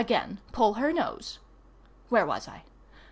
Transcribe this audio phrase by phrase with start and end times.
[0.01, 1.37] again—pull her nose.]
[2.09, 2.63] Where was I?